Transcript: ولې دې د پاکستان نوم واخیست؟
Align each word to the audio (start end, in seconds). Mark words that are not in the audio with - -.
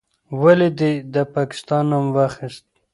ولې 0.41 0.69
دې 0.79 0.91
د 1.13 1.15
پاکستان 1.35 1.83
نوم 1.91 2.05
واخیست؟ 2.15 2.65